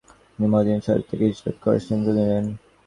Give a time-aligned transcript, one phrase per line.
[0.31, 2.45] তিনি মদীনা শরীফ থেকে হিজরত করার সিদ্ধান্ত নিলেন।